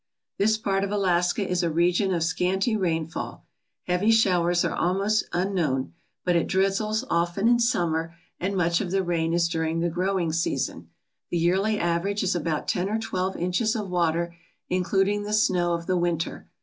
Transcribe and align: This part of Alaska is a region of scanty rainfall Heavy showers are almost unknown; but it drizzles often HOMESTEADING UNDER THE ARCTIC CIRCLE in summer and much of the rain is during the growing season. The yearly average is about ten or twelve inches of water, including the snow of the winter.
This 0.39 0.57
part 0.57 0.83
of 0.83 0.89
Alaska 0.91 1.47
is 1.47 1.61
a 1.61 1.69
region 1.69 2.11
of 2.11 2.23
scanty 2.23 2.75
rainfall 2.75 3.45
Heavy 3.83 4.09
showers 4.09 4.65
are 4.65 4.73
almost 4.75 5.25
unknown; 5.31 5.93
but 6.25 6.35
it 6.35 6.47
drizzles 6.47 7.05
often 7.07 7.45
HOMESTEADING 7.47 7.49
UNDER 7.49 7.51
THE 7.51 7.97
ARCTIC 7.99 8.11
CIRCLE 8.11 8.17
in 8.17 8.17
summer 8.17 8.17
and 8.49 8.57
much 8.57 8.81
of 8.81 8.89
the 8.89 9.03
rain 9.03 9.31
is 9.35 9.47
during 9.47 9.79
the 9.81 9.89
growing 9.91 10.33
season. 10.33 10.89
The 11.29 11.37
yearly 11.37 11.77
average 11.77 12.23
is 12.23 12.35
about 12.35 12.67
ten 12.67 12.89
or 12.89 12.97
twelve 12.97 13.37
inches 13.37 13.75
of 13.75 13.91
water, 13.91 14.35
including 14.71 15.21
the 15.21 15.33
snow 15.33 15.73
of 15.73 15.85
the 15.85 15.97
winter. 15.97 16.47